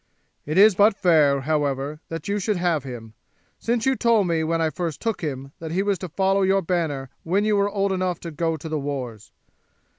[0.47, 3.13] It is but fair, however, that you should have him,
[3.59, 6.63] since you told me when I first took him that he was to follow your
[6.63, 9.31] banner when you were old enough to go to the wars.